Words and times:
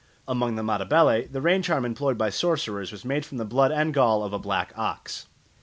Among 0.27 0.55
the 0.55 0.63
Matabele 0.63 1.27
the 1.31 1.41
rain 1.43 1.61
charm 1.61 1.85
employed 1.85 2.17
by 2.17 2.31
sorcerers 2.31 2.91
was 2.91 3.05
made 3.05 3.23
from 3.23 3.37
the 3.37 3.45
blood 3.45 3.71
and 3.71 3.93
gall 3.93 4.23
of 4.23 4.33
a 4.33 4.39
black 4.39 4.73
ox. 4.75 5.27